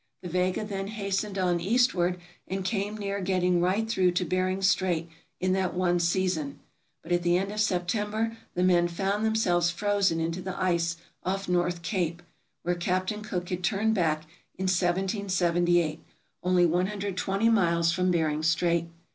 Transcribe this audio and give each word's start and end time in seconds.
The 0.23 0.29
"Vega" 0.29 0.63
then 0.65 0.87
hastened 0.87 1.37
on 1.37 1.59
eastward, 1.59 2.19
and 2.47 2.65
came 2.65 2.97
near 2.97 3.21
getting 3.21 3.61
right 3.61 3.87
through 3.87 4.13
to 4.13 4.25
Bering 4.25 4.63
Strait 4.63 5.07
in 5.39 5.53
that 5.53 5.75
one 5.75 5.99
season; 5.99 6.57
but 7.03 7.11
at 7.11 7.21
the 7.21 7.37
end 7.37 7.51
of 7.51 7.59
September 7.59 8.35
the 8.55 8.63
men 8.63 8.87
found 8.87 9.23
themselves 9.23 9.69
frozen 9.69 10.19
into 10.19 10.41
the 10.41 10.59
ice 10.59 10.97
off 11.23 11.47
North 11.47 11.83
Cape 11.83 12.23
(where 12.63 12.73
Captain 12.73 13.21
Cook 13.21 13.49
had 13.49 13.63
turned 13.63 13.93
back 13.93 14.21
in 14.57 14.63
1778), 14.63 16.03
only 16.41 16.65
120 16.65 17.49
miles 17.49 17.91
from 17.91 18.09
Bering 18.09 18.41
Strait. 18.41 18.87